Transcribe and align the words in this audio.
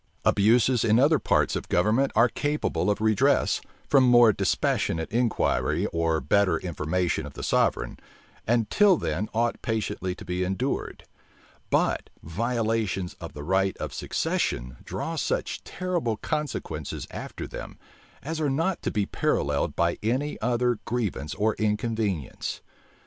Abuses 0.25 0.83
in 0.83 0.97
other 0.97 1.19
parts 1.19 1.55
of 1.55 1.69
government 1.69 2.11
are 2.15 2.27
capable 2.27 2.89
of 2.89 3.01
redress, 3.01 3.61
from 3.87 4.03
more 4.03 4.33
dispassionate 4.33 5.11
inquiry 5.11 5.85
or 5.93 6.19
better 6.19 6.57
information 6.57 7.23
of 7.27 7.33
the 7.33 7.43
sovereign, 7.43 7.99
and 8.47 8.67
till 8.71 8.97
then 8.97 9.29
ought 9.31 9.61
patiently 9.61 10.15
to 10.15 10.25
be 10.25 10.43
endured: 10.43 11.05
but 11.69 12.09
violations 12.23 13.13
of 13.21 13.33
the 13.33 13.43
right 13.43 13.77
of 13.77 13.93
succession 13.93 14.77
draw 14.83 15.15
such 15.15 15.63
terrible 15.63 16.17
consequences 16.17 17.05
after 17.11 17.45
them, 17.45 17.77
as 18.23 18.41
are 18.41 18.49
not 18.49 18.81
to 18.81 18.89
be 18.89 19.05
paralleled 19.05 19.75
by 19.75 19.99
any 20.01 20.41
other 20.41 20.79
grievance 20.83 21.35
or 21.35 21.53
inconvenience. 21.59 22.61